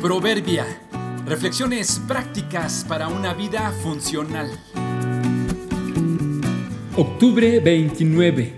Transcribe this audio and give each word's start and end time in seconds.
Proverbia. 0.00 0.64
Reflexiones 1.26 2.00
prácticas 2.06 2.86
para 2.88 3.08
una 3.08 3.34
vida 3.34 3.72
funcional. 3.82 4.48
Octubre 6.96 7.58
29. 7.58 8.52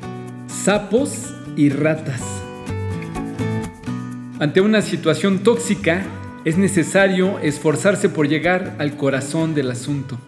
Sapos 0.49 1.35
y 1.56 1.71
ratas. 1.71 2.21
Ante 4.38 4.61
una 4.61 4.83
situación 4.83 5.38
tóxica, 5.42 6.04
es 6.45 6.58
necesario 6.58 7.38
esforzarse 7.38 8.11
por 8.11 8.29
llegar 8.29 8.77
al 8.79 8.99
corazón 8.99 9.54
del 9.54 9.71
asunto. 9.71 10.19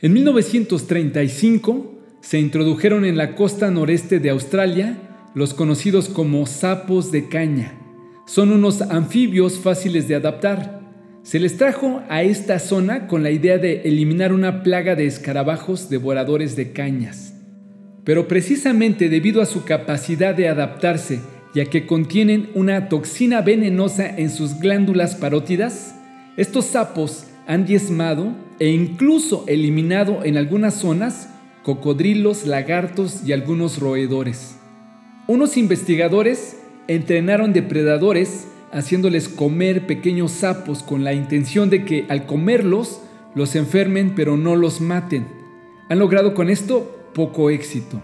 En 0.00 0.12
1935 0.12 2.00
se 2.20 2.40
introdujeron 2.40 3.04
en 3.04 3.16
la 3.16 3.36
costa 3.36 3.70
noreste 3.70 4.18
de 4.18 4.30
Australia 4.30 5.30
los 5.36 5.54
conocidos 5.54 6.08
como 6.08 6.46
sapos 6.46 7.12
de 7.12 7.28
caña 7.28 7.78
son 8.26 8.52
unos 8.52 8.82
anfibios 8.82 9.58
fáciles 9.58 10.08
de 10.08 10.14
adaptar. 10.14 10.80
Se 11.22 11.38
les 11.38 11.56
trajo 11.56 12.02
a 12.08 12.22
esta 12.22 12.58
zona 12.58 13.06
con 13.06 13.22
la 13.22 13.30
idea 13.30 13.58
de 13.58 13.82
eliminar 13.82 14.32
una 14.32 14.62
plaga 14.62 14.94
de 14.94 15.06
escarabajos 15.06 15.88
devoradores 15.88 16.56
de 16.56 16.72
cañas. 16.72 17.34
Pero 18.04 18.26
precisamente 18.26 19.08
debido 19.08 19.40
a 19.40 19.46
su 19.46 19.64
capacidad 19.64 20.34
de 20.34 20.48
adaptarse, 20.48 21.20
ya 21.54 21.66
que 21.66 21.86
contienen 21.86 22.50
una 22.54 22.88
toxina 22.88 23.42
venenosa 23.42 24.08
en 24.08 24.30
sus 24.30 24.58
glándulas 24.58 25.14
parótidas, 25.14 25.94
estos 26.36 26.64
sapos 26.64 27.26
han 27.46 27.66
diezmado 27.66 28.34
e 28.58 28.68
incluso 28.70 29.44
eliminado 29.46 30.24
en 30.24 30.36
algunas 30.36 30.74
zonas 30.74 31.28
cocodrilos, 31.62 32.46
lagartos 32.46 33.22
y 33.24 33.32
algunos 33.32 33.78
roedores. 33.78 34.56
Unos 35.28 35.56
investigadores 35.56 36.56
entrenaron 36.94 37.52
depredadores 37.52 38.48
haciéndoles 38.72 39.28
comer 39.28 39.86
pequeños 39.86 40.32
sapos 40.32 40.82
con 40.82 41.04
la 41.04 41.12
intención 41.12 41.70
de 41.70 41.84
que 41.84 42.06
al 42.08 42.26
comerlos 42.26 43.00
los 43.34 43.54
enfermen 43.54 44.14
pero 44.14 44.36
no 44.36 44.56
los 44.56 44.80
maten. 44.80 45.26
Han 45.88 45.98
logrado 45.98 46.34
con 46.34 46.48
esto 46.48 47.10
poco 47.14 47.50
éxito. 47.50 48.02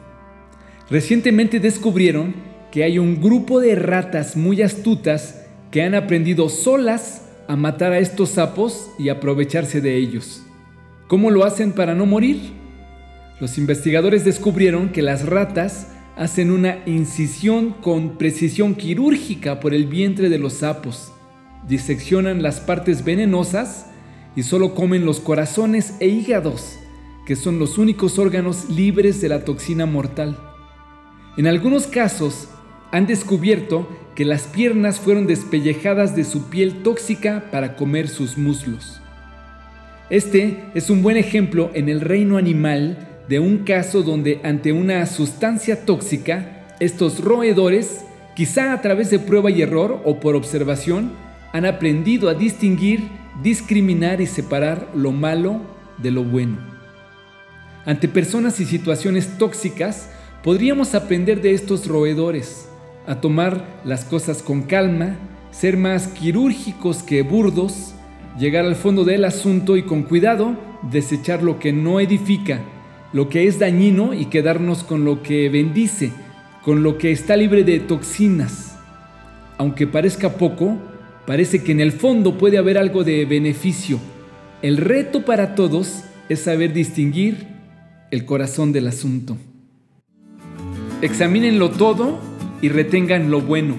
Recientemente 0.90 1.60
descubrieron 1.60 2.34
que 2.70 2.84
hay 2.84 2.98
un 2.98 3.20
grupo 3.20 3.60
de 3.60 3.74
ratas 3.74 4.36
muy 4.36 4.62
astutas 4.62 5.46
que 5.70 5.82
han 5.82 5.94
aprendido 5.94 6.48
solas 6.48 7.28
a 7.46 7.56
matar 7.56 7.92
a 7.92 7.98
estos 7.98 8.30
sapos 8.30 8.90
y 8.98 9.08
aprovecharse 9.08 9.80
de 9.80 9.96
ellos. 9.96 10.42
¿Cómo 11.08 11.30
lo 11.30 11.44
hacen 11.44 11.72
para 11.72 11.94
no 11.94 12.04
morir? 12.04 12.38
Los 13.40 13.56
investigadores 13.56 14.24
descubrieron 14.24 14.90
que 14.90 15.00
las 15.00 15.24
ratas 15.24 15.88
hacen 16.18 16.50
una 16.50 16.78
incisión 16.84 17.70
con 17.70 18.18
precisión 18.18 18.74
quirúrgica 18.74 19.60
por 19.60 19.72
el 19.72 19.86
vientre 19.86 20.28
de 20.28 20.38
los 20.38 20.54
sapos, 20.54 21.12
diseccionan 21.68 22.42
las 22.42 22.58
partes 22.58 23.04
venenosas 23.04 23.86
y 24.34 24.42
solo 24.42 24.74
comen 24.74 25.04
los 25.04 25.20
corazones 25.20 25.94
e 26.00 26.08
hígados, 26.08 26.76
que 27.24 27.36
son 27.36 27.60
los 27.60 27.78
únicos 27.78 28.18
órganos 28.18 28.68
libres 28.68 29.20
de 29.20 29.28
la 29.28 29.44
toxina 29.44 29.86
mortal. 29.86 30.36
En 31.36 31.46
algunos 31.46 31.86
casos, 31.86 32.48
han 32.90 33.06
descubierto 33.06 33.88
que 34.16 34.24
las 34.24 34.42
piernas 34.48 34.98
fueron 34.98 35.28
despellejadas 35.28 36.16
de 36.16 36.24
su 36.24 36.48
piel 36.48 36.82
tóxica 36.82 37.44
para 37.52 37.76
comer 37.76 38.08
sus 38.08 38.36
muslos. 38.36 39.00
Este 40.10 40.64
es 40.74 40.90
un 40.90 41.02
buen 41.02 41.16
ejemplo 41.16 41.70
en 41.74 41.88
el 41.88 42.00
reino 42.00 42.38
animal 42.38 43.17
de 43.28 43.38
un 43.38 43.58
caso 43.58 44.02
donde 44.02 44.40
ante 44.42 44.72
una 44.72 45.04
sustancia 45.06 45.84
tóxica, 45.84 46.66
estos 46.80 47.22
roedores, 47.22 48.04
quizá 48.34 48.72
a 48.72 48.80
través 48.80 49.10
de 49.10 49.18
prueba 49.18 49.50
y 49.50 49.60
error 49.60 50.00
o 50.04 50.18
por 50.18 50.34
observación, 50.34 51.12
han 51.52 51.66
aprendido 51.66 52.30
a 52.30 52.34
distinguir, 52.34 53.08
discriminar 53.42 54.20
y 54.20 54.26
separar 54.26 54.88
lo 54.94 55.12
malo 55.12 55.60
de 55.98 56.10
lo 56.10 56.24
bueno. 56.24 56.56
Ante 57.84 58.08
personas 58.08 58.60
y 58.60 58.64
situaciones 58.64 59.36
tóxicas, 59.38 60.10
podríamos 60.42 60.94
aprender 60.94 61.42
de 61.42 61.52
estos 61.52 61.86
roedores, 61.86 62.68
a 63.06 63.20
tomar 63.20 63.80
las 63.84 64.04
cosas 64.04 64.42
con 64.42 64.62
calma, 64.62 65.16
ser 65.50 65.76
más 65.76 66.08
quirúrgicos 66.08 67.02
que 67.02 67.22
burdos, 67.22 67.94
llegar 68.38 68.64
al 68.64 68.76
fondo 68.76 69.04
del 69.04 69.24
asunto 69.24 69.76
y 69.76 69.82
con 69.82 70.02
cuidado 70.02 70.56
desechar 70.90 71.42
lo 71.42 71.58
que 71.58 71.72
no 71.72 72.00
edifica 72.00 72.60
lo 73.12 73.28
que 73.28 73.46
es 73.46 73.58
dañino 73.58 74.14
y 74.14 74.26
quedarnos 74.26 74.84
con 74.84 75.04
lo 75.04 75.22
que 75.22 75.48
bendice, 75.48 76.12
con 76.62 76.82
lo 76.82 76.98
que 76.98 77.10
está 77.10 77.36
libre 77.36 77.64
de 77.64 77.80
toxinas. 77.80 78.76
Aunque 79.56 79.86
parezca 79.86 80.34
poco, 80.34 80.76
parece 81.26 81.62
que 81.62 81.72
en 81.72 81.80
el 81.80 81.92
fondo 81.92 82.36
puede 82.36 82.58
haber 82.58 82.78
algo 82.78 83.04
de 83.04 83.24
beneficio. 83.24 83.98
El 84.62 84.76
reto 84.76 85.24
para 85.24 85.54
todos 85.54 86.04
es 86.28 86.40
saber 86.40 86.72
distinguir 86.72 87.46
el 88.10 88.24
corazón 88.24 88.72
del 88.72 88.86
asunto. 88.86 89.36
Examínenlo 91.00 91.70
todo 91.70 92.18
y 92.60 92.68
retengan 92.68 93.30
lo 93.30 93.40
bueno. 93.40 93.76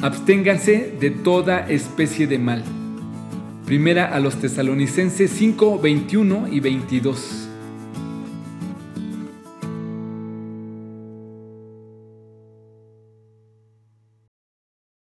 Absténganse 0.00 0.94
de 1.00 1.10
toda 1.10 1.68
especie 1.68 2.26
de 2.26 2.38
mal. 2.38 2.62
Primera 3.66 4.06
a 4.06 4.20
los 4.20 4.36
tesalonicenses 4.36 5.30
5, 5.30 5.78
21 5.78 6.48
y 6.50 6.60
22. 6.60 7.49